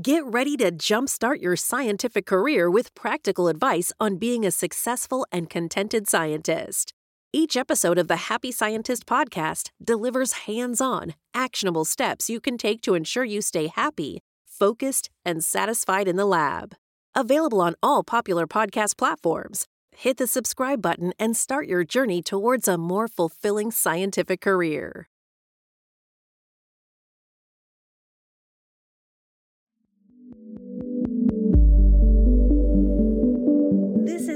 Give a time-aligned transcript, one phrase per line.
[0.00, 5.50] Get ready to jumpstart your scientific career with practical advice on being a successful and
[5.50, 6.94] contented scientist.
[7.30, 12.80] Each episode of the Happy Scientist podcast delivers hands on, actionable steps you can take
[12.82, 16.74] to ensure you stay happy, focused, and satisfied in the lab.
[17.14, 19.66] Available on all popular podcast platforms.
[19.94, 25.06] Hit the subscribe button and start your journey towards a more fulfilling scientific career.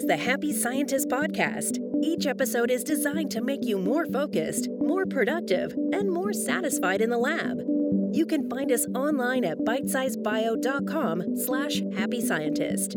[0.06, 1.78] The Happy Scientist Podcast.
[2.01, 7.10] Each episode is designed to make you more focused, more productive, and more satisfied in
[7.10, 7.59] the lab.
[8.12, 12.95] You can find us online at bitesizebio.com slash happy scientist.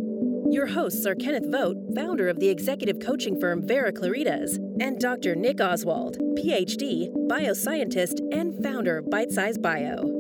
[0.52, 5.35] Your hosts are Kenneth Vogt, founder of the executive coaching firm Vera Claritas, and Dr.
[5.35, 10.19] Nick Oswald, PhD, bioscientist, and founder of Bite Size Bio.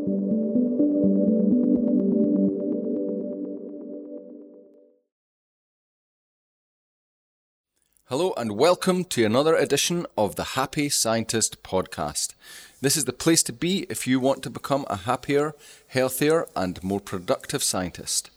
[8.09, 12.33] Hello and welcome to another edition of the Happy Scientist podcast.
[12.81, 15.53] This is the place to be if you want to become a happier,
[15.89, 18.31] healthier, and more productive scientist.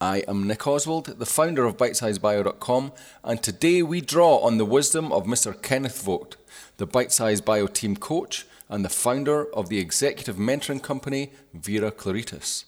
[0.00, 2.92] I am Nick Oswald, the founder of BitesizeBio.com,
[3.24, 5.60] and today we draw on the wisdom of Mr.
[5.60, 6.36] Kenneth Vogt,
[6.76, 12.62] the Bitesize Bio team coach and the founder of the executive mentoring company Vera Claritas.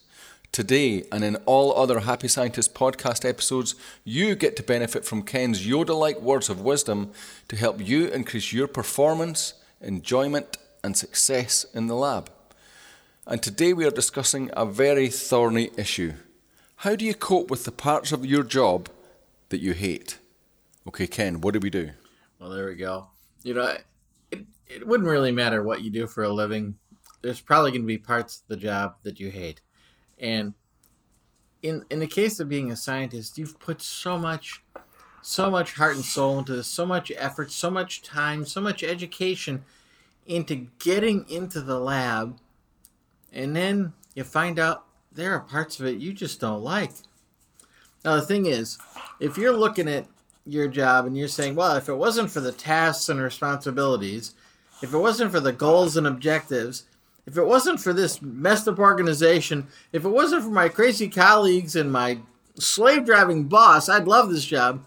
[0.51, 5.65] Today, and in all other Happy Scientist podcast episodes, you get to benefit from Ken's
[5.65, 7.11] Yoda like words of wisdom
[7.49, 12.31] to help you increase your performance, enjoyment, and success in the lab.
[13.27, 16.13] And today we are discussing a very thorny issue.
[16.77, 18.89] How do you cope with the parts of your job
[19.49, 20.17] that you hate?
[20.87, 21.91] Okay, Ken, what do we do?
[22.39, 23.09] Well, there we go.
[23.43, 23.77] You know,
[24.31, 26.75] it, it wouldn't really matter what you do for a living.
[27.21, 29.61] There's probably going to be parts of the job that you hate.
[30.19, 30.53] And
[31.61, 34.63] in in the case of being a scientist, you've put so much
[35.21, 38.83] so much heart and soul into this, so much effort, so much time, so much
[38.83, 39.63] education
[40.25, 42.37] into getting into the lab.
[43.33, 46.91] And then you find out there are parts of it you just don't like.
[48.05, 48.77] Now the thing is,
[49.19, 50.07] if you're looking at
[50.45, 54.33] your job and you're saying, well, if it wasn't for the tasks and responsibilities,
[54.81, 56.85] if it wasn't for the goals and objectives,
[57.25, 61.75] if it wasn't for this messed up organization, if it wasn't for my crazy colleagues
[61.75, 62.19] and my
[62.57, 64.83] slave driving boss, I'd love this job.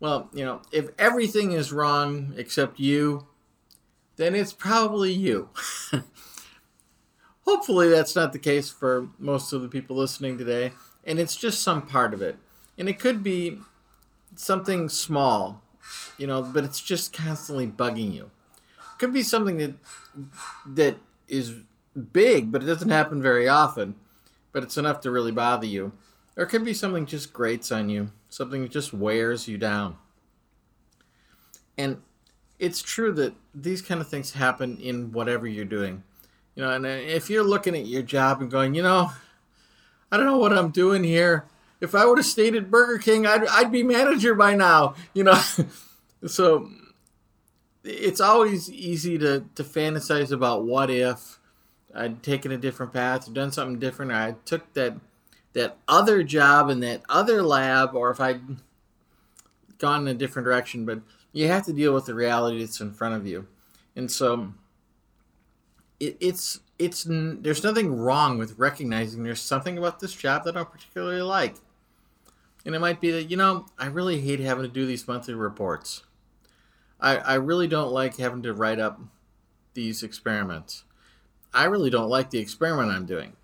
[0.00, 3.26] Well, you know, if everything is wrong except you,
[4.16, 5.48] then it's probably you.
[7.44, 10.72] Hopefully, that's not the case for most of the people listening today,
[11.04, 12.36] and it's just some part of it.
[12.78, 13.58] And it could be
[14.34, 15.62] something small,
[16.18, 18.30] you know, but it's just constantly bugging you.
[18.78, 19.74] It could be something that
[20.66, 20.96] that
[21.28, 21.54] is
[22.12, 23.94] big, but it doesn't happen very often.
[24.52, 25.92] But it's enough to really bother you.
[26.36, 29.96] Or it could be something just grates on you, something that just wears you down.
[31.76, 32.02] And
[32.58, 36.02] it's true that these kind of things happen in whatever you're doing.
[36.54, 39.10] You know, and uh, if you're looking at your job and going, you know,
[40.10, 41.46] I don't know what I'm doing here.
[41.80, 45.24] If I would have stayed at Burger King, I'd, I'd be manager by now, you
[45.24, 45.40] know.
[46.26, 46.70] so
[47.82, 51.38] it's always easy to, to fantasize about what if
[51.94, 54.94] I'd taken a different path, done something different, or I took that
[55.52, 58.42] that other job in that other lab, or if I'd
[59.78, 60.84] gone in a different direction.
[60.84, 61.00] But
[61.32, 63.46] you have to deal with the reality that's in front of you,
[63.94, 64.52] and so
[66.00, 70.60] it, it's it's there's nothing wrong with recognizing there's something about this job that I
[70.60, 71.56] don't particularly like,
[72.66, 75.34] and it might be that you know I really hate having to do these monthly
[75.34, 76.02] reports.
[77.00, 79.00] I I really don't like having to write up
[79.74, 80.84] these experiments.
[81.54, 83.34] I really don't like the experiment I'm doing.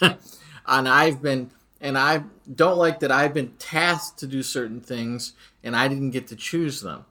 [0.00, 1.50] and I've been
[1.80, 2.24] and I
[2.54, 5.32] don't like that I've been tasked to do certain things
[5.64, 7.04] and I didn't get to choose them.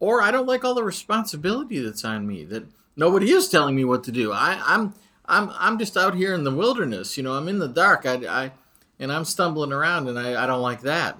[0.00, 2.64] Or I don't like all the responsibility that's on me that
[2.96, 4.32] nobody is telling me what to do.
[4.32, 4.94] I, I'm
[5.26, 8.06] I'm I'm just out here in the wilderness, you know, I'm in the dark.
[8.06, 8.52] I, I
[8.98, 11.18] and I'm stumbling around and I, I don't like that.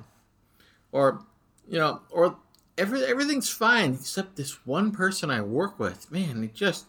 [0.92, 1.25] Or
[1.69, 2.36] you know, or
[2.78, 6.10] every, everything's fine except this one person I work with.
[6.10, 6.86] Man, it just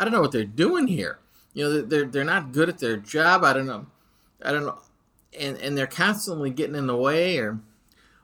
[0.00, 1.18] I don't know what they're doing here.
[1.52, 3.44] You know, they're they're not good at their job.
[3.44, 3.86] I don't know.
[4.42, 4.78] I don't know,
[5.38, 7.60] and and they're constantly getting in the way, or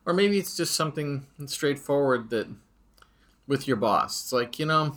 [0.07, 2.49] or maybe it's just something straightforward that
[3.47, 4.23] with your boss.
[4.23, 4.97] It's like you know,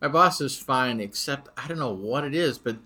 [0.00, 2.76] my boss is fine, except I don't know what it is, but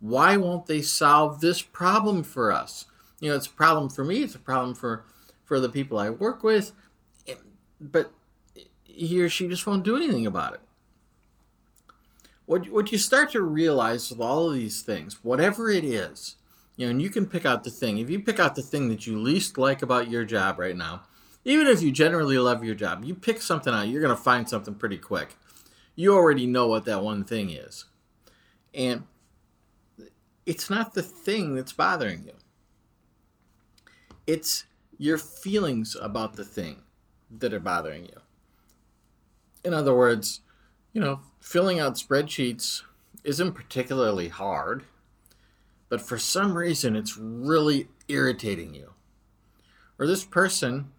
[0.00, 2.86] why won't they solve this problem for us?
[3.20, 4.22] You know, it's a problem for me.
[4.22, 5.04] It's a problem for
[5.44, 6.72] for the people I work with,
[7.78, 8.12] but
[8.84, 10.60] he or she just won't do anything about it
[12.52, 16.36] what what you start to realize with all of these things, whatever it is,
[16.76, 17.98] You know, and you can pick out the thing.
[17.98, 21.02] If you pick out the thing that you least like about your job right now,
[21.44, 24.48] even if you generally love your job, you pick something out, you're going to find
[24.48, 25.36] something pretty quick.
[25.94, 27.86] You already know what that one thing is.
[28.74, 29.04] And
[30.44, 32.34] it's not the thing that's bothering you,
[34.26, 34.64] it's
[34.98, 36.82] your feelings about the thing
[37.38, 38.20] that are bothering you.
[39.64, 40.40] In other words,
[40.92, 42.82] you know, filling out spreadsheets
[43.24, 44.84] isn't particularly hard,
[45.88, 48.92] but for some reason it's really irritating you.
[49.98, 50.90] Or this person,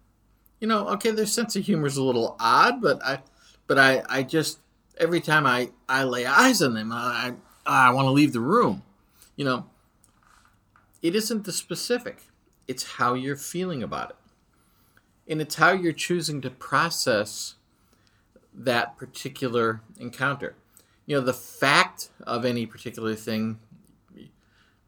[0.60, 3.20] you know, okay, their sense of humor is a little odd, but I,
[3.66, 4.58] but I, I just
[4.98, 7.34] every time I, I lay eyes on them, I,
[7.66, 8.82] I, want to leave the room.
[9.36, 9.66] You know,
[11.02, 12.22] it isn't the specific;
[12.68, 14.16] it's how you're feeling about it,
[15.28, 17.56] and it's how you're choosing to process
[18.54, 20.54] that particular encounter.
[21.06, 23.58] You know, the fact of any particular thing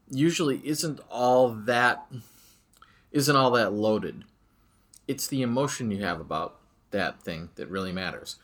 [0.09, 2.07] usually isn't all that
[3.11, 4.23] isn't all that loaded.
[5.07, 6.59] It's the emotion you have about
[6.91, 8.37] that thing that really matters.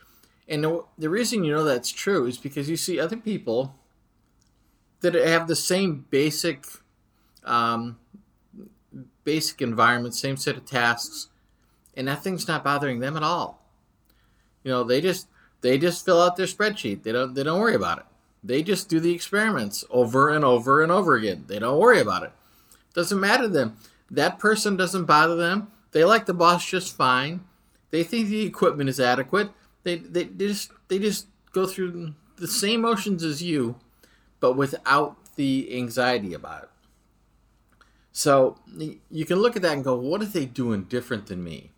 [0.48, 0.64] And
[0.98, 3.76] the, reason you know that's true is because you see other people
[5.00, 6.66] that have the same basic
[7.44, 7.98] um,
[9.24, 11.28] basic environment, same set of tasks,
[11.96, 13.63] and that thing's not bothering them at all.
[14.64, 15.28] You know, they just
[15.62, 17.04] they just fill out their spreadsheet.
[17.04, 18.06] They don't they don't worry about it.
[18.44, 21.46] They just do the experiments over and over and over again.
[21.48, 22.32] They don't worry about it.
[22.94, 23.78] Doesn't matter to them.
[24.12, 25.72] That person doesn't bother them.
[25.92, 27.42] They like the boss just fine.
[27.92, 29.52] They think the equipment is adequate.
[29.84, 33.76] They, they, they just they just go through the same motions as you,
[34.40, 36.70] but without the anxiety about it.
[38.12, 38.58] So
[39.10, 41.72] you can look at that and go, what are they doing different than me?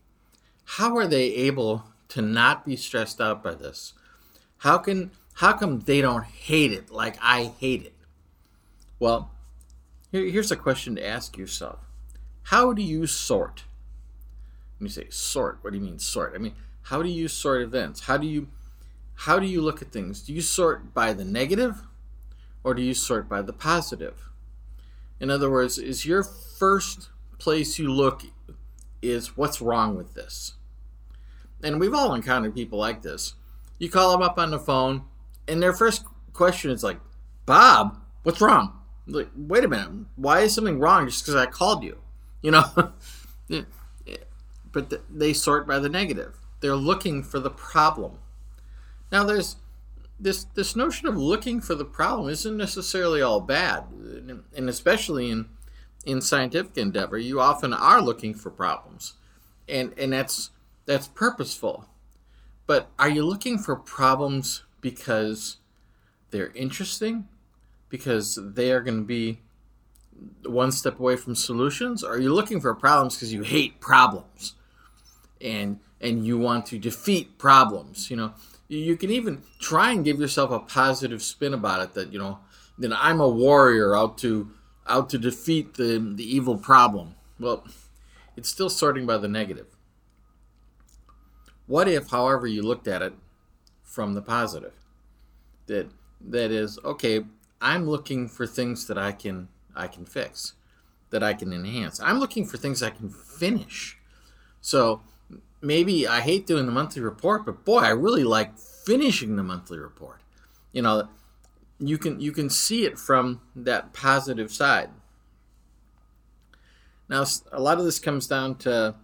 [0.65, 3.93] How are they able to not be stressed out by this?
[4.59, 7.95] How can how come they don't hate it like I hate it?
[8.99, 9.31] Well,
[10.11, 11.79] here, here's a question to ask yourself.
[12.43, 13.65] How do you sort?
[14.77, 16.33] When you say sort, what do you mean sort?
[16.35, 16.53] I mean,
[16.83, 18.01] how do you sort events?
[18.01, 18.47] How do you
[19.15, 20.21] how do you look at things?
[20.21, 21.81] Do you sort by the negative
[22.63, 24.29] or do you sort by the positive?
[25.19, 28.23] In other words, is your first place you look
[29.01, 30.53] is what's wrong with this?
[31.63, 33.33] And we've all encountered people like this.
[33.79, 35.03] You call them up on the phone,
[35.47, 36.99] and their first question is like,
[37.45, 38.79] Bob, what's wrong?
[39.07, 41.97] Like, wait a minute, why is something wrong just because I called you?
[42.41, 42.93] You know?
[44.71, 46.37] but they sort by the negative.
[46.59, 48.19] They're looking for the problem.
[49.11, 49.57] Now, there's
[50.19, 53.85] this this notion of looking for the problem isn't necessarily all bad,
[54.55, 55.47] and especially in
[56.05, 59.13] in scientific endeavor, you often are looking for problems,
[59.67, 60.51] and and that's
[60.85, 61.85] that's purposeful.
[62.67, 65.57] But are you looking for problems because
[66.31, 67.27] they're interesting,
[67.89, 69.39] because they are going to be
[70.45, 74.55] one step away from solutions, or are you looking for problems because you hate problems,
[75.41, 78.09] and and you want to defeat problems?
[78.09, 78.33] You know,
[78.67, 82.39] you can even try and give yourself a positive spin about it that you know
[82.77, 84.51] that I'm a warrior out to
[84.87, 87.15] out to defeat the the evil problem.
[87.39, 87.65] Well,
[88.35, 89.74] it's still sorting by the negative.
[91.67, 93.13] What if, however, you looked at it
[93.83, 94.73] from the positive?
[95.67, 95.89] That
[96.21, 97.25] that is okay.
[97.61, 100.53] I'm looking for things that I can I can fix,
[101.09, 101.99] that I can enhance.
[101.99, 103.97] I'm looking for things I can finish.
[104.61, 105.01] So
[105.61, 109.79] maybe I hate doing the monthly report, but boy, I really like finishing the monthly
[109.79, 110.21] report.
[110.71, 111.09] You know,
[111.79, 114.89] you can you can see it from that positive side.
[117.07, 118.95] Now, a lot of this comes down to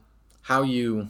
[0.41, 1.09] how you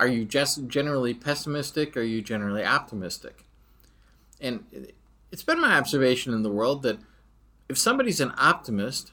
[0.00, 3.44] are you just generally pessimistic are you generally optimistic?
[4.40, 4.64] And
[5.30, 6.98] it's been my observation in the world that
[7.68, 9.12] if somebody's an optimist,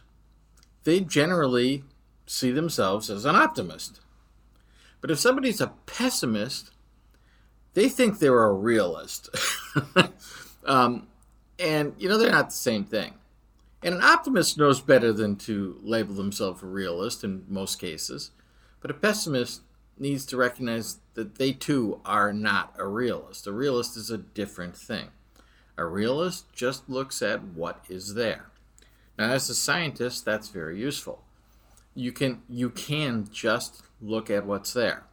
[0.85, 1.83] they generally
[2.25, 3.99] see themselves as an optimist.
[5.01, 6.71] But if somebody's a pessimist,
[7.73, 9.29] they think they're a realist.
[10.65, 11.07] um,
[11.59, 13.13] and, you know, they're not the same thing.
[13.83, 18.31] And an optimist knows better than to label themselves a realist in most cases.
[18.79, 19.61] But a pessimist
[19.99, 23.47] needs to recognize that they too are not a realist.
[23.47, 25.09] A realist is a different thing.
[25.77, 28.47] A realist just looks at what is there.
[29.17, 31.23] Now, as a scientist, that's very useful.
[31.95, 35.03] You can you can just look at what's there.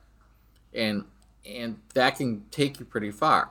[0.72, 1.04] And
[1.46, 3.50] and that can take you pretty far.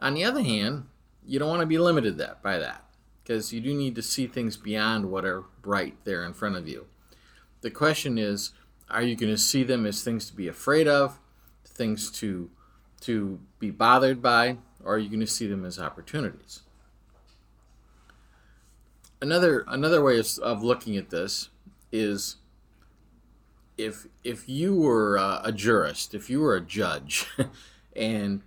[0.00, 0.86] On the other hand,
[1.26, 2.84] you don't want to be limited that by that
[3.22, 6.66] because you do need to see things beyond what are right there in front of
[6.66, 6.86] you.
[7.60, 8.52] The question is,
[8.90, 11.18] are you going to see them as things to be afraid of,
[11.64, 12.50] things to
[13.02, 16.60] to be bothered by, or are you going to see them as opportunities?
[19.20, 21.48] another another way of, of looking at this
[21.92, 22.36] is
[23.76, 27.26] if if you were uh, a jurist, if you were a judge,
[27.96, 28.42] and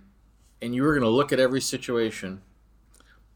[0.62, 2.42] and you were going to look at every situation,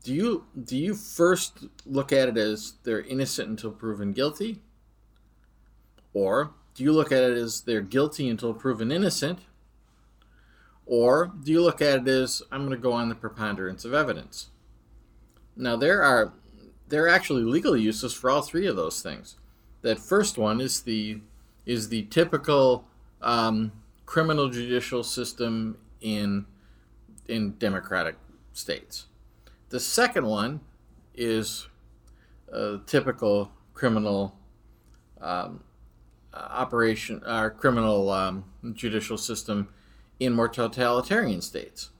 [0.03, 4.61] do you do you first look at it as they're innocent until proven guilty,
[6.13, 9.41] or do you look at it as they're guilty until proven innocent,
[10.87, 13.93] or do you look at it as I'm going to go on the preponderance of
[13.93, 14.51] evidence?
[15.57, 16.33] Now there are
[16.87, 19.35] there are actually legal uses for all three of those things.
[19.83, 21.21] That first one is the
[21.67, 22.85] is the typical
[23.23, 23.73] um,
[24.07, 26.47] criminal judicial system in
[27.27, 28.15] in democratic
[28.53, 29.07] states.
[29.71, 30.61] The second one
[31.13, 31.67] is
[32.53, 34.37] a typical criminal
[35.21, 35.65] um,
[36.35, 38.45] operation, our criminal um,
[38.75, 39.69] judicial system
[40.21, 41.91] in more totalitarian states.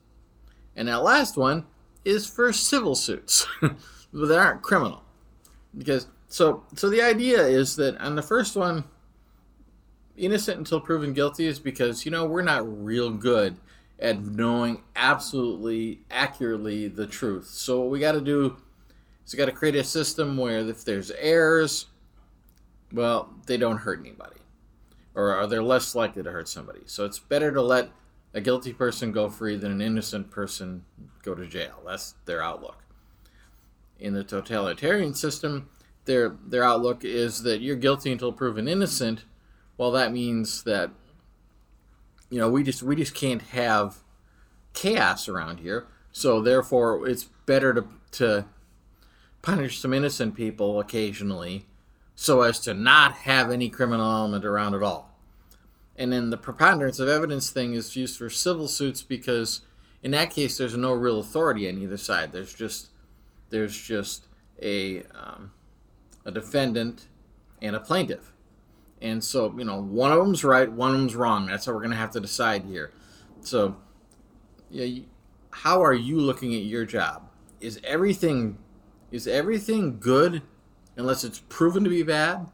[0.75, 1.65] And that last one
[2.05, 3.45] is for civil suits
[4.13, 5.03] that aren't criminal.
[5.77, 8.83] Because so so the idea is that on the first one,
[10.17, 13.57] innocent until proven guilty is because you know we're not real good
[13.99, 17.45] at knowing absolutely accurately the truth.
[17.45, 18.57] So what we got to do
[19.25, 21.87] is we got to create a system where if there's errors,
[22.91, 24.39] well, they don't hurt anybody,
[25.15, 26.81] or are they less likely to hurt somebody.
[26.85, 27.89] So it's better to let
[28.33, 30.85] a guilty person go free than an innocent person
[31.23, 31.81] go to jail.
[31.85, 32.83] That's their outlook.
[33.99, 35.69] In the totalitarian system,
[36.05, 39.25] their their outlook is that you're guilty until proven innocent.
[39.77, 40.91] Well, that means that
[42.29, 43.97] you know we just we just can't have
[44.73, 45.87] chaos around here.
[46.11, 48.45] So therefore, it's better to to
[49.41, 51.65] punish some innocent people occasionally,
[52.21, 55.17] so as to not have any criminal element around at all.
[55.95, 59.61] And then the preponderance of evidence thing is used for civil suits because
[60.03, 62.33] in that case there's no real authority on either side.
[62.33, 62.89] There's just
[63.51, 64.27] there's just
[64.61, 65.53] a um,
[66.25, 67.07] a defendant
[67.61, 68.33] and a plaintiff.
[69.01, 71.45] And so, you know, one of them's right, one of them's wrong.
[71.45, 72.91] That's how we're going to have to decide here.
[73.43, 73.77] So,
[74.69, 75.03] yeah,
[75.51, 77.29] how are you looking at your job?
[77.61, 78.57] Is everything
[79.09, 80.41] is everything good
[80.99, 82.47] unless it's proven to be bad?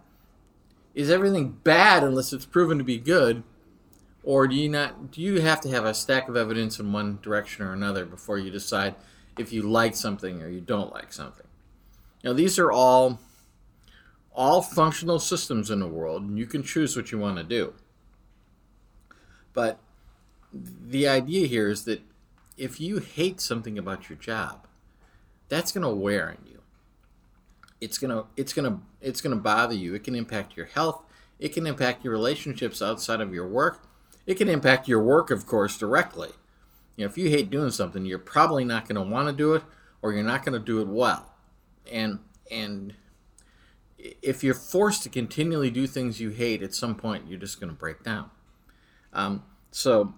[0.96, 3.44] is everything bad unless it's proven to be good?
[4.24, 7.20] Or do you not do you have to have a stack of evidence in one
[7.22, 8.96] direction or another before you decide
[9.38, 11.46] if you like something or you don't like something?
[12.24, 13.20] Now these are all
[14.34, 17.74] all functional systems in the world and you can choose what you want to do.
[19.54, 19.78] But
[20.52, 22.02] the idea here is that
[22.58, 24.66] if you hate something about your job
[25.50, 26.62] that's going to wear on you
[27.82, 29.94] it's gonna it's gonna it's gonna bother you.
[29.94, 31.04] It can impact your health.
[31.40, 33.88] It can impact your relationships outside of your work.
[34.26, 36.30] It can impact your work, of course, directly.
[36.96, 39.54] You know, if you hate doing something, you're probably not going to want to do
[39.54, 39.64] it,
[40.02, 41.34] or you're not going to do it well.
[41.92, 42.94] And and
[43.98, 47.72] if you're forced to continually do things you hate, at some point you're just going
[47.72, 48.32] to break down.
[49.12, 50.14] Um, so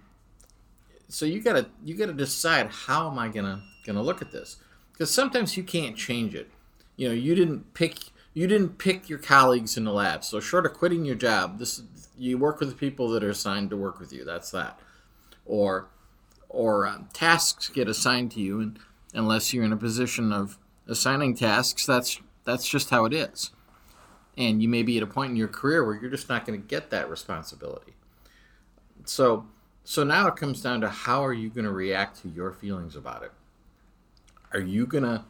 [1.09, 4.57] so you gotta you gotta decide how am I gonna gonna look at this
[4.91, 6.49] because sometimes you can't change it
[6.97, 10.23] you know you didn't pick you didn't pick your colleagues in the lab.
[10.23, 11.81] So short of quitting your job this
[12.17, 14.79] you work with the people that are assigned to work with you that's that.
[15.45, 15.87] Or
[16.49, 18.79] or um, tasks get assigned to you and
[19.13, 23.51] unless you're in a position of assigning tasks that's that's just how it is.
[24.37, 26.61] And you may be at a point in your career where you're just not going
[26.61, 27.93] to get that responsibility.
[29.05, 29.47] So
[29.83, 32.95] so now it comes down to how are you going to react to your feelings
[32.95, 33.31] about it?
[34.51, 35.23] Are you going to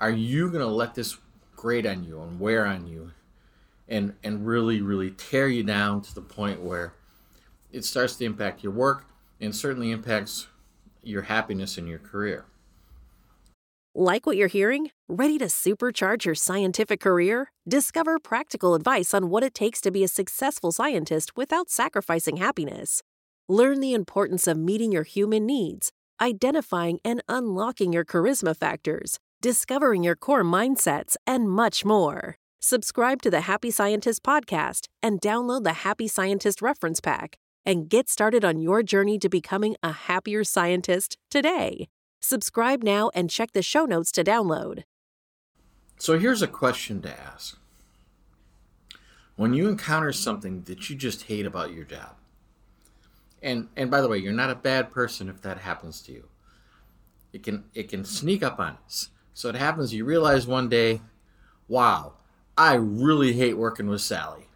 [0.00, 1.18] are you going to let this
[1.54, 3.10] grate on you and wear on you
[3.88, 6.94] and and really really tear you down to the point where
[7.72, 9.04] it starts to impact your work
[9.40, 10.46] and certainly impacts
[11.02, 12.44] your happiness in your career.
[13.94, 14.90] Like what you're hearing?
[15.08, 17.50] Ready to supercharge your scientific career?
[17.68, 23.02] Discover practical advice on what it takes to be a successful scientist without sacrificing happiness.
[23.48, 25.90] Learn the importance of meeting your human needs,
[26.20, 32.36] identifying and unlocking your charisma factors, discovering your core mindsets, and much more.
[32.60, 38.08] Subscribe to the Happy Scientist podcast and download the Happy Scientist reference pack and get
[38.08, 41.88] started on your journey to becoming a happier scientist today.
[42.20, 44.82] Subscribe now and check the show notes to download.
[45.98, 47.58] So here's a question to ask.
[49.36, 52.16] When you encounter something that you just hate about your job,
[53.42, 56.28] and and by the way, you're not a bad person if that happens to you.
[57.32, 59.08] It can it can sneak up on us.
[59.34, 61.00] So it happens you realize one day,
[61.68, 62.14] wow,
[62.56, 64.46] I really hate working with Sally.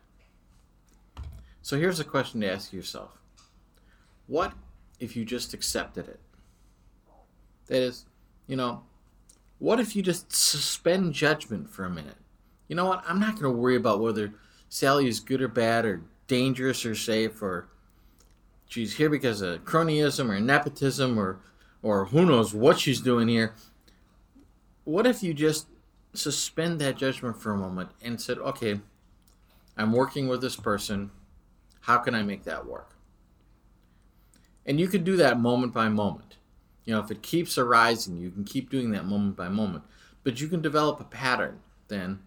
[1.63, 3.19] So here's a question to ask yourself
[4.27, 4.53] What
[5.01, 6.21] if you just accepted it?
[7.67, 8.05] That is,
[8.47, 8.83] you know,
[9.59, 12.19] what if you just suspend judgment for a minute?
[12.69, 13.03] You know what?
[13.07, 14.35] I'm not going to worry about whether
[14.69, 17.69] Sally is good or bad or dangerous or safe or
[18.67, 21.41] she's here because of cronyism or nepotism or
[21.83, 23.55] or who knows what she's doing here.
[24.85, 25.67] What if you just
[26.15, 28.81] suspend that judgment for a moment and said, okay,
[29.77, 31.11] I'm working with this person.
[31.81, 32.97] How can I make that work?
[34.65, 36.37] And you can do that moment by moment.
[36.85, 39.85] You know, if it keeps arising, you can keep doing that moment by moment.
[40.23, 42.21] But you can develop a pattern then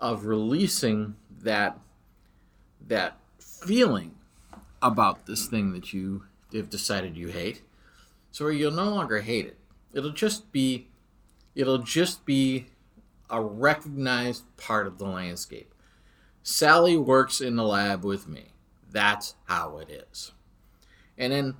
[0.00, 1.78] of releasing that
[2.86, 4.16] that feeling
[4.82, 7.62] about this thing that you have decided you hate.
[8.32, 9.58] So you'll no longer hate it.
[9.92, 10.88] It'll just be
[11.54, 12.66] it'll just be
[13.30, 15.74] a recognized part of the landscape.
[16.42, 18.48] Sally works in the lab with me.
[18.90, 20.32] That's how it is.
[21.16, 21.56] And then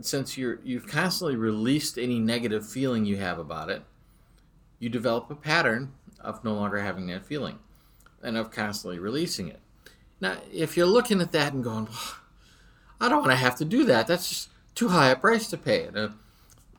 [0.00, 3.82] since you're you've constantly released any negative feeling you have about it,
[4.78, 7.58] you develop a pattern of no longer having that feeling
[8.22, 9.60] and of constantly releasing it.
[10.20, 12.14] Now, if you're looking at that and going, well,
[13.00, 14.06] I don't want to have to do that.
[14.06, 15.88] That's just too high a price to pay.
[15.88, 16.08] Uh,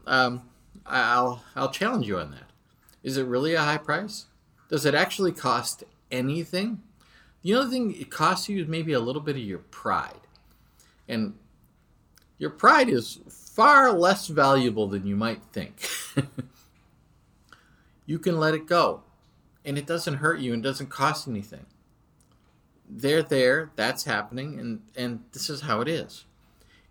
[0.08, 0.50] um,
[0.86, 2.50] I'll I'll challenge you on that.
[3.04, 4.26] Is it really a high price?
[4.70, 6.82] Does it actually cost anything?
[7.44, 10.22] The only thing it costs you is maybe a little bit of your pride,
[11.08, 11.34] and
[12.38, 15.88] your pride is far less valuable than you might think.
[18.06, 19.04] you can let it go,
[19.66, 21.66] and it doesn't hurt you and doesn't cost anything
[22.90, 26.26] they're there, that's happening, and, and this is how it is.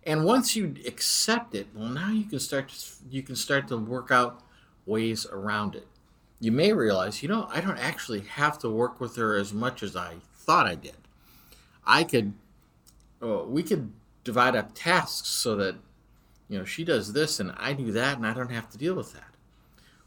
[0.05, 2.75] And once you accept it, well, now you can start to,
[3.09, 4.43] you can start to work out
[4.85, 5.87] ways around it.
[6.39, 9.81] You may realize, you know, I don't actually have to work with her as much
[9.81, 10.97] as I thought I did.
[11.85, 12.33] I could,
[13.21, 13.91] we could
[14.25, 15.75] divide up tasks so that,
[16.49, 18.95] you know, she does this and I do that, and I don't have to deal
[18.95, 19.33] with that.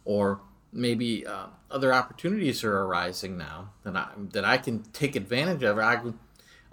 [0.05, 0.41] Or
[0.73, 5.79] maybe uh, other opportunities are arising now that I that I can take advantage of.
[5.79, 6.01] I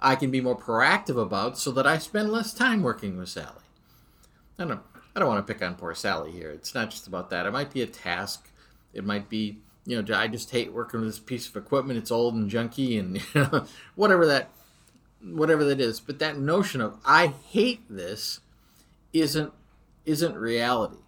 [0.04, 3.64] I can be more proactive about so that I spend less time working with Sally.
[4.58, 4.80] I don't
[5.16, 6.50] I don't want to pick on poor Sally here.
[6.50, 7.46] It's not just about that.
[7.46, 8.48] It might be a task.
[8.92, 11.98] It might be you know I just hate working with this piece of equipment.
[11.98, 14.50] It's old and junky and you know, whatever that
[15.22, 15.98] whatever that is.
[16.00, 18.40] But that notion of I hate this
[19.12, 19.52] isn't
[20.04, 20.98] isn't reality.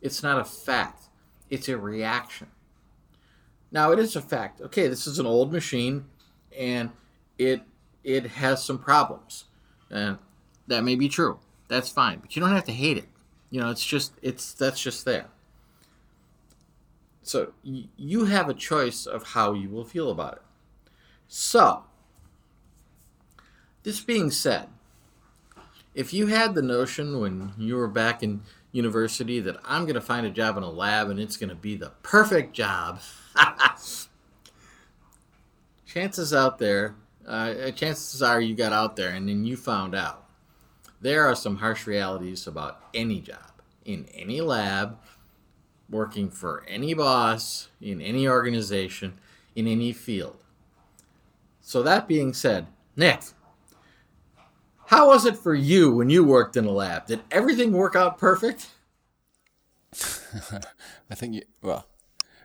[0.00, 1.04] It's not a fact
[1.50, 2.48] it's a reaction.
[3.70, 4.60] Now it is a fact.
[4.60, 6.06] Okay, this is an old machine,
[6.56, 6.90] and
[7.38, 7.62] it
[8.04, 9.44] it has some problems,
[9.90, 10.18] and
[10.66, 11.38] that may be true.
[11.68, 13.08] That's fine, but you don't have to hate it.
[13.50, 15.26] You know, it's just it's that's just there.
[17.22, 20.42] So y- you have a choice of how you will feel about it.
[21.26, 21.84] So,
[23.82, 24.68] this being said,
[25.94, 30.00] if you had the notion when you were back in university that I'm going to
[30.00, 33.00] find a job in a lab and it's going to be the perfect job.
[35.86, 40.26] chances out there, uh, chances are you got out there and then you found out.
[41.00, 44.98] There are some harsh realities about any job, in any lab,
[45.90, 49.18] working for any boss, in any organization,
[49.54, 50.36] in any field.
[51.60, 53.20] So, that being said, Nick,
[54.86, 57.06] how was it for you when you worked in a lab?
[57.06, 58.68] Did everything work out perfect?
[61.10, 61.86] I think you well,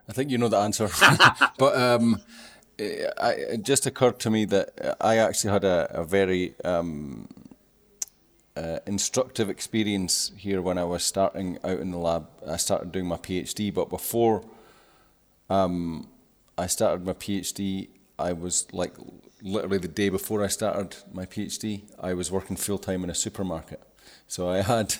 [0.08, 0.90] I think you know the answer,
[1.58, 2.22] but um,
[2.80, 7.28] it, it, just occurred to me that I actually had a, a very um,
[8.56, 12.28] uh, instructive experience here when I was starting out in the lab.
[12.48, 14.44] I started doing my PhD, but before
[15.50, 16.08] um,
[16.58, 18.94] I started my PhD, I was like
[19.42, 23.16] literally the day before I started my PhD, I was working full time in a
[23.16, 23.82] supermarket.
[24.28, 24.96] So I had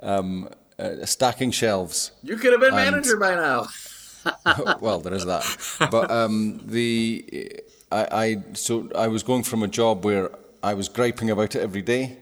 [0.00, 2.12] um, uh, stacking shelves.
[2.22, 3.66] You could have been manager by now.
[4.80, 5.44] well, there is that.
[5.90, 10.30] But um, the I, I so I was going from a job where
[10.62, 12.16] I was griping about it every day,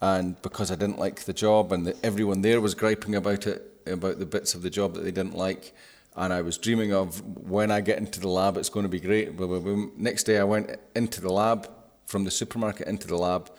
[0.00, 3.62] and because I didn't like the job, and the, everyone there was griping about it,
[3.86, 5.74] about the bits of the job that they didn't like,
[6.16, 9.00] and I was dreaming of when I get into the lab, it's going to be
[9.00, 9.38] great.
[9.98, 11.68] Next day, I went into the lab
[12.06, 13.50] from the supermarket into the lab,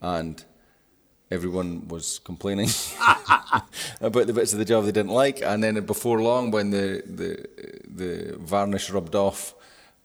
[0.00, 0.44] and
[1.34, 2.68] everyone was complaining
[4.00, 5.42] about the bits of the job they didn't like.
[5.42, 7.30] And then before long, when the the,
[7.86, 9.54] the varnish rubbed off,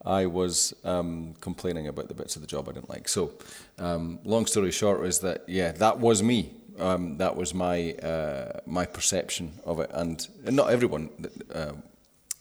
[0.06, 3.08] I was um, complaining about the bits of the job I didn't like.
[3.08, 3.32] So,
[3.78, 6.52] um, long story short is that yeah, that was me.
[6.80, 11.10] Um, that was my uh, my perception of it, and, and not everyone
[11.54, 11.74] uh,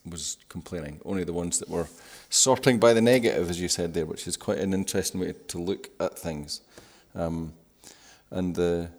[0.07, 1.01] was complaining.
[1.05, 1.89] Only the ones that were
[2.31, 5.59] sorting by the negative, as you said there, which is quite an interesting way to
[5.59, 6.61] look at things.
[7.15, 7.53] Um,
[8.31, 8.91] and the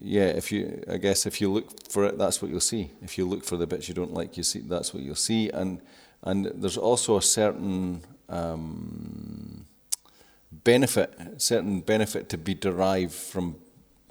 [0.00, 2.90] yeah, if you, I guess, if you look for it, that's what you'll see.
[3.02, 5.48] If you look for the bits you don't like, you see that's what you'll see,
[5.50, 5.80] and
[6.22, 9.66] and there's also a certain um,
[10.50, 13.56] benefit, certain benefit to be derived from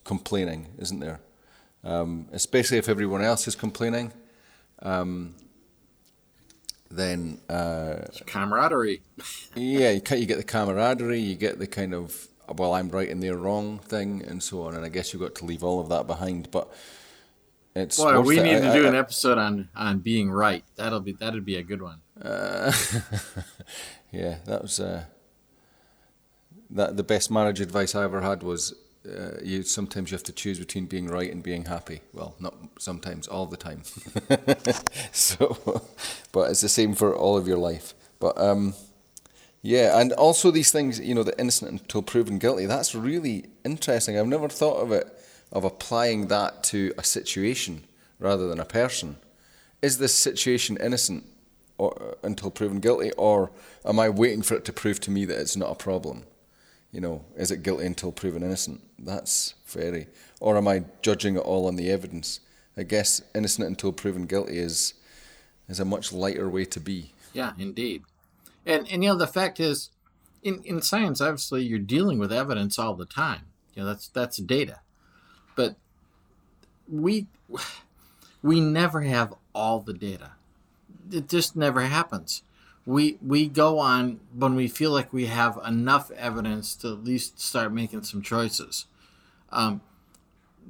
[0.03, 1.19] complaining, isn't there?
[1.83, 4.13] Um, especially if everyone else is complaining.
[4.81, 5.35] Um,
[6.89, 9.01] then uh, camaraderie.
[9.55, 13.21] yeah, you, you get the camaraderie, you get the kind of well, I'm right and
[13.21, 14.75] they're wrong thing, and so on.
[14.75, 16.51] And I guess you've got to leave all of that behind.
[16.51, 16.71] But
[17.75, 20.63] it's boy, we need to do I, an episode on on being right.
[20.75, 22.01] That'll be that'd be a good one.
[22.21, 22.71] Uh,
[24.11, 25.05] yeah, that was uh,
[26.69, 26.97] that.
[26.97, 28.75] The best marriage advice I ever had was
[29.07, 32.01] uh, you sometimes you have to choose between being right and being happy.
[32.13, 33.83] Well, not sometimes, all the time.
[35.11, 35.81] so,
[36.31, 37.93] but it's the same for all of your life.
[38.19, 38.75] But um,
[39.61, 42.65] yeah, and also these things, you know, the innocent until proven guilty.
[42.65, 44.17] That's really interesting.
[44.17, 45.07] I've never thought of it
[45.51, 47.83] of applying that to a situation
[48.19, 49.17] rather than a person.
[49.81, 51.25] Is this situation innocent
[51.77, 53.51] or, uh, until proven guilty, or
[53.83, 56.23] am I waiting for it to prove to me that it's not a problem?
[56.91, 58.81] you know, is it guilty until proven innocent?
[58.99, 60.07] That's very.
[60.39, 62.41] Or am I judging it all on the evidence?
[62.77, 64.93] I guess innocent until proven guilty is
[65.69, 67.13] is a much lighter way to be.
[67.33, 68.03] Yeah, indeed.
[68.65, 69.89] And and you know the fact is,
[70.43, 73.45] in in science, obviously you're dealing with evidence all the time.
[73.73, 74.79] You know that's that's data,
[75.55, 75.75] but
[76.87, 77.27] we
[78.43, 80.31] we never have all the data.
[81.11, 82.43] It just never happens
[82.85, 87.39] we we go on when we feel like we have enough evidence to at least
[87.39, 88.85] start making some choices
[89.51, 89.81] um,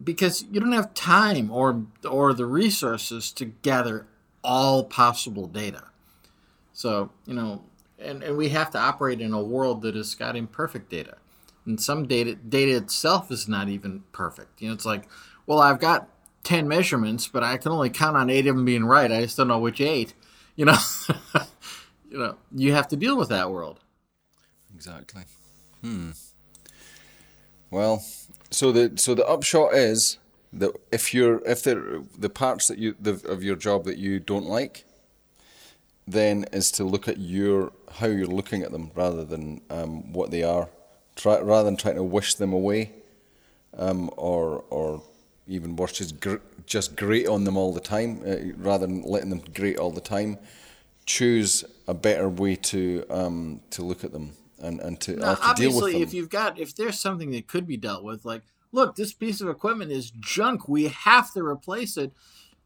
[0.03, 4.05] because you don't have time or or the resources to gather
[4.43, 5.83] all possible data
[6.73, 7.63] so you know
[8.01, 11.17] and, and we have to operate in a world that has got imperfect data
[11.65, 15.07] and some data data itself is not even perfect you know it's like
[15.45, 16.09] well i've got
[16.43, 19.37] 10 measurements but i can only count on eight of them being right i just
[19.37, 20.13] don't know which eight
[20.55, 20.77] you know
[22.11, 23.79] you know, you have to deal with that world.
[24.75, 25.23] Exactly.
[25.81, 26.11] Hmm.
[27.71, 28.03] Well,
[28.51, 30.17] so the so the upshot is
[30.51, 34.19] that if you're if the the parts that you the, of your job that you
[34.19, 34.83] don't like,
[36.07, 40.31] then is to look at your how you're looking at them rather than um, what
[40.31, 40.69] they are,
[41.15, 42.91] Try, rather than trying to wish them away,
[43.77, 45.03] um, or or
[45.47, 49.29] even worse, just gr- just grate on them all the time, uh, rather than letting
[49.29, 50.37] them grate all the time
[51.05, 55.53] choose a better way to um, to look at them and, and to, now, to
[55.55, 55.83] deal with them.
[55.83, 59.13] Obviously, if you've got if there's something that could be dealt with, like look, this
[59.13, 62.11] piece of equipment is junk, we have to replace it.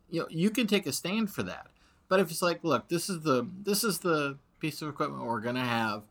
[0.10, 1.68] You know, you can take a stand for that.
[2.08, 5.42] But if it's like, look, this is the this is the piece of equipment we're
[5.42, 6.04] gonna have.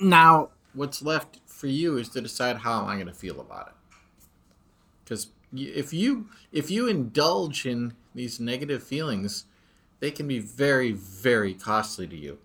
[0.00, 3.74] Now, what's left for you is to decide how am I to feel about it.
[5.04, 9.44] Because if you if you indulge in these negative feelings,
[10.00, 12.38] they can be very, very costly to you.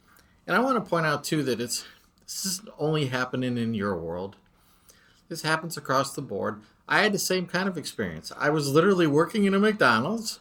[0.48, 1.86] And I want to point out too that it's
[2.24, 4.36] this isn't only happening in your world.
[5.28, 6.62] This happens across the board.
[6.88, 8.32] I had the same kind of experience.
[8.38, 10.40] I was literally working in a McDonald's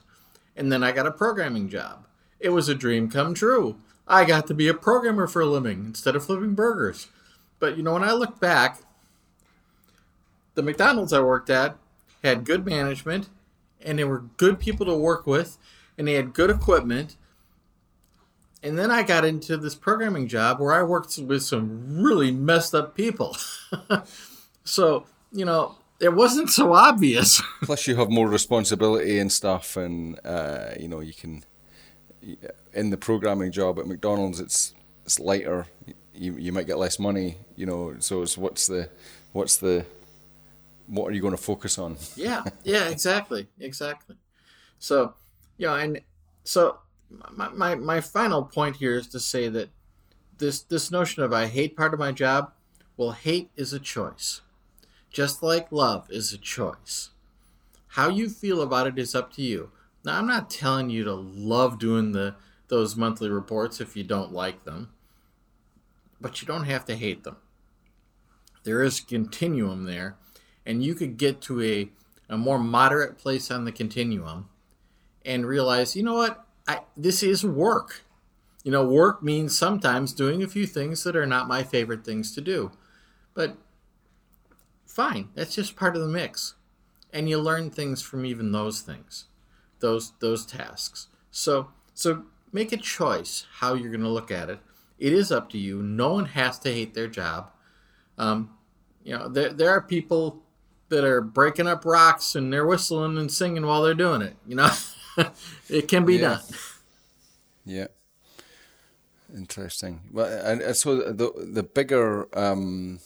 [0.59, 2.05] and then I got a programming job.
[2.41, 3.81] It was a dream come true.
[4.09, 7.07] I got to be a programmer for a living instead of flipping burgers.
[7.61, 8.81] But you know, when I look back,
[10.55, 11.77] the McDonald's I worked at
[12.25, 13.29] had good management
[13.81, 15.57] and they were good people to work with
[15.97, 17.17] and they had good equipment.
[18.61, 22.75] And then I got into this programming job where I worked with some really messed
[22.75, 23.37] up people.
[24.65, 27.43] so, you know, it wasn't so obvious.
[27.63, 31.45] Plus, you have more responsibility and stuff, and uh, you know, you can
[32.73, 35.67] in the programming job at McDonald's, it's it's lighter.
[36.15, 37.95] You you might get less money, you know.
[38.01, 38.91] So it's what's the
[39.33, 39.87] what's the
[40.87, 41.97] what are you going to focus on?
[42.17, 44.17] yeah, yeah, exactly, exactly.
[44.79, 45.15] So
[45.57, 46.01] yeah, and
[46.45, 46.79] so
[47.11, 49.71] my, my, my final point here is to say that
[50.39, 52.53] this this notion of I hate part of my job,
[52.97, 54.41] well, hate is a choice,
[55.11, 57.11] just like love is a choice.
[57.93, 59.71] How you feel about it is up to you.
[60.05, 62.35] Now, I'm not telling you to love doing the
[62.69, 64.91] those monthly reports if you don't like them,
[66.21, 67.37] but you don't have to hate them.
[68.63, 70.17] There is a continuum there,
[70.67, 71.91] and you could get to a,
[72.29, 74.51] a more moderate place on the continuum
[75.25, 78.05] and realize, you know what, I, this is work.
[78.65, 82.35] You know, work means sometimes doing a few things that are not my favorite things
[82.35, 82.71] to do.
[83.33, 83.57] But
[84.99, 86.55] fine, that's just part of the mix.
[87.13, 89.27] And you learn things from even those things,
[89.79, 91.07] those those tasks.
[91.31, 94.59] So so make a choice how you're going to look at it.
[94.99, 95.83] It is up to you.
[95.83, 97.51] No one has to hate their job.
[98.19, 98.51] Um,
[99.05, 100.43] you know, there there are people
[100.89, 104.37] that are breaking up rocks and they're whistling and singing while they're doing it.
[104.47, 104.71] You know,
[105.69, 106.21] it can be Yeah.
[106.29, 106.41] done.
[107.65, 107.87] Yeah.
[109.35, 110.01] Interesting.
[110.13, 112.99] Well, and so the the bigger um,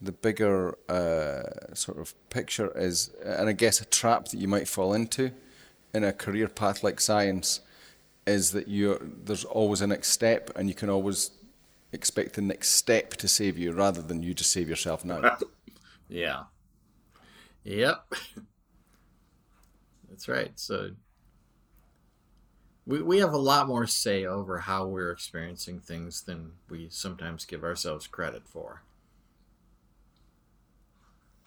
[0.00, 4.68] the bigger uh, sort of picture is, and I guess a trap that you might
[4.68, 5.32] fall into
[5.92, 7.60] in a career path like science
[8.26, 11.32] is that you there's always a next step, and you can always
[11.92, 15.36] expect the next step to save you rather than you just save yourself now.
[16.12, 16.42] Yeah.
[17.62, 18.12] Yep.
[20.10, 20.50] That's right.
[20.56, 20.90] So
[22.84, 27.44] we we have a lot more say over how we're experiencing things than we sometimes
[27.44, 28.82] give ourselves credit for.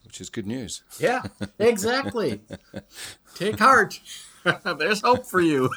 [0.06, 0.84] Which is good news.
[1.00, 1.24] Yeah,
[1.60, 2.42] exactly.
[3.36, 4.00] Take heart.
[4.78, 5.70] There's hope for you.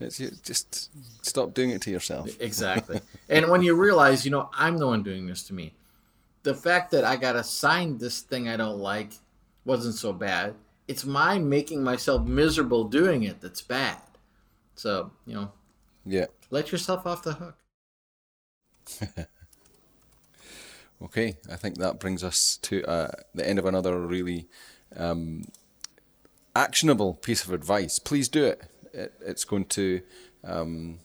[0.00, 0.90] It's, you just
[1.24, 2.30] stop doing it to yourself.
[2.40, 3.00] Exactly.
[3.28, 5.74] And when you realize, you know, I'm the one doing this to me,
[6.42, 9.10] the fact that I got assigned this thing I don't like
[9.64, 10.54] wasn't so bad.
[10.88, 13.98] It's my making myself miserable doing it that's bad.
[14.74, 15.52] So, you know,
[16.04, 16.26] Yeah.
[16.50, 17.56] let yourself off the hook.
[21.04, 24.46] Okay, I think that brings us to uh, the end of another really
[24.96, 25.44] um,
[26.56, 27.98] actionable piece of advice.
[27.98, 28.62] Please do it.
[28.92, 30.00] it it's going to
[30.44, 30.98] um,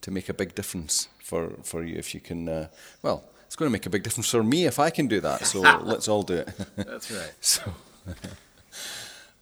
[0.00, 2.48] to make a big difference for, for you if you can.
[2.48, 2.68] Uh,
[3.02, 5.46] well, it's going to make a big difference for me if I can do that.
[5.46, 6.48] So let's all do it.
[6.76, 7.32] That's right.
[7.40, 7.62] so.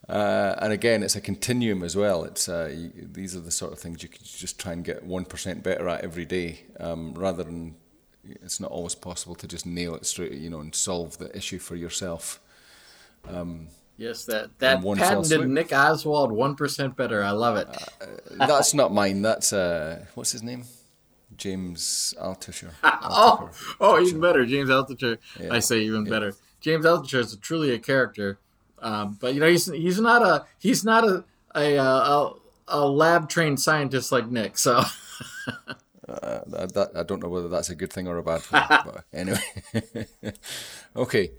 [0.09, 2.25] Uh, and again, it's a continuum as well.
[2.25, 5.03] It's uh, you, these are the sort of things you can just try and get
[5.03, 7.75] one percent better at every day, um, rather than
[8.23, 11.59] it's not always possible to just nail it straight, you know, and solve the issue
[11.59, 12.39] for yourself.
[13.27, 15.47] Um, Yes, that that patented.
[15.47, 17.23] Nick Oswald one percent better.
[17.23, 17.67] I love it.
[18.31, 19.21] That's not mine.
[19.21, 20.63] That's uh, what's his name?
[21.37, 22.71] James Altucher.
[22.83, 23.75] oh, Altucher.
[23.79, 25.19] oh, even better, James Altucher.
[25.39, 25.53] Yeah.
[25.53, 26.33] I say even better.
[26.59, 28.39] James Altucher is truly a character,
[28.79, 32.33] um, but you know he's he's not a he's not a a a,
[32.69, 34.57] a lab trained scientist like Nick.
[34.57, 34.81] So
[36.21, 39.03] Uh, that, I don't know whether that's a good thing or a bad thing, but
[39.13, 40.07] anyway.
[40.95, 41.31] okay.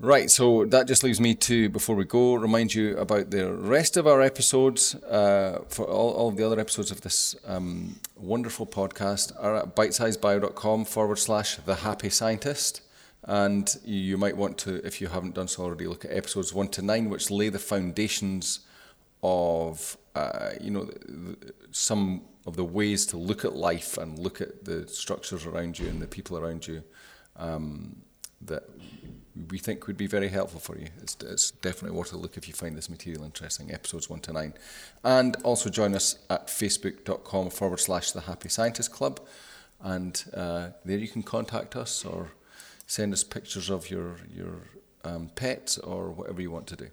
[0.00, 3.96] Right, so that just leaves me to, before we go, remind you about the rest
[3.96, 4.94] of our episodes.
[4.94, 9.74] Uh, for all, all of the other episodes of this um, wonderful podcast are at
[9.74, 12.82] bitesizebio.com forward slash the happy scientist.
[13.24, 16.68] And you, might want to, if you haven't done so already, look at episodes one
[16.68, 18.60] to nine, which lay the foundations
[19.22, 20.88] of uh, you know
[21.70, 25.86] some of the ways to look at life and look at the structures around you
[25.86, 26.82] and the people around you
[27.36, 27.94] um,
[28.40, 28.64] that
[29.50, 30.88] we think would be very helpful for you.
[31.02, 33.70] It's, it's definitely worth a look if you find this material interesting.
[33.70, 34.54] Episodes one to nine,
[35.04, 39.20] and also join us at facebook.com forward slash the Happy Scientist Club,
[39.80, 42.32] and uh, there you can contact us or
[42.86, 44.62] send us pictures of your your
[45.04, 46.88] um, pets or whatever you want to do.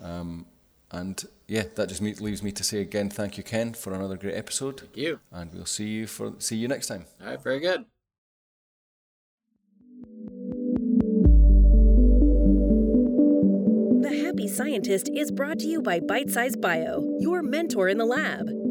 [0.00, 0.46] Um,
[0.94, 4.36] and yeah, that just leaves me to say again, thank you, Ken, for another great
[4.36, 4.80] episode.
[4.80, 5.18] thank you.
[5.32, 7.06] And we'll see you for see you next time.
[7.20, 7.84] All right, very good.
[14.02, 18.06] The Happy Scientist is brought to you by Bite Size Bio, your mentor in the
[18.06, 18.63] lab.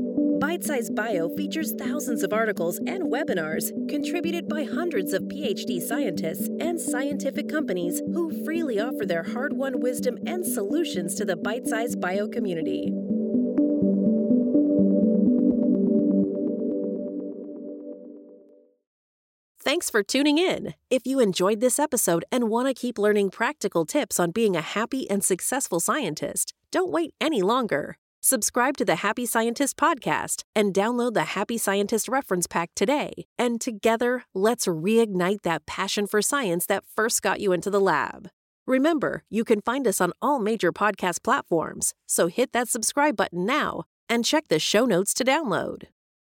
[0.43, 6.49] Bite Size Bio features thousands of articles and webinars contributed by hundreds of PhD scientists
[6.59, 11.65] and scientific companies who freely offer their hard won wisdom and solutions to the Bite
[11.65, 12.91] Size Bio community.
[19.61, 20.73] Thanks for tuning in.
[20.89, 24.61] If you enjoyed this episode and want to keep learning practical tips on being a
[24.61, 27.97] happy and successful scientist, don't wait any longer.
[28.25, 33.25] Subscribe to the Happy Scientist podcast and download the Happy Scientist reference pack today.
[33.37, 38.29] And together, let's reignite that passion for science that first got you into the lab.
[38.65, 43.45] Remember, you can find us on all major podcast platforms, so hit that subscribe button
[43.45, 45.89] now and check the show notes to download.